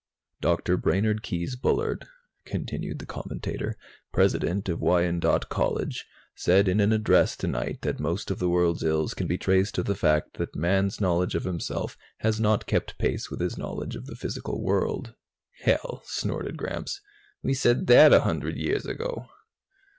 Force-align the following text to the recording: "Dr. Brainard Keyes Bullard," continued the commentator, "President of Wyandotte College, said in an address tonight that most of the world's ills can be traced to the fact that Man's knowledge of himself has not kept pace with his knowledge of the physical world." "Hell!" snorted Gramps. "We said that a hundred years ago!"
"Dr. 0.41 0.77
Brainard 0.77 1.21
Keyes 1.21 1.55
Bullard," 1.55 2.07
continued 2.43 2.97
the 2.97 3.05
commentator, 3.05 3.77
"President 4.11 4.67
of 4.67 4.79
Wyandotte 4.81 5.47
College, 5.47 6.07
said 6.33 6.67
in 6.67 6.79
an 6.79 6.91
address 6.91 7.37
tonight 7.37 7.83
that 7.83 7.99
most 7.99 8.31
of 8.31 8.39
the 8.39 8.49
world's 8.49 8.81
ills 8.81 9.13
can 9.13 9.27
be 9.27 9.37
traced 9.37 9.75
to 9.75 9.83
the 9.83 9.93
fact 9.93 10.37
that 10.39 10.55
Man's 10.55 10.99
knowledge 10.99 11.35
of 11.35 11.43
himself 11.43 11.97
has 12.21 12.39
not 12.39 12.65
kept 12.65 12.97
pace 12.97 13.29
with 13.29 13.41
his 13.41 13.59
knowledge 13.59 13.95
of 13.95 14.07
the 14.07 14.15
physical 14.15 14.59
world." 14.63 15.13
"Hell!" 15.61 16.01
snorted 16.07 16.57
Gramps. 16.57 16.99
"We 17.43 17.53
said 17.53 17.85
that 17.85 18.11
a 18.11 18.21
hundred 18.21 18.57
years 18.57 18.87
ago!" 18.87 19.27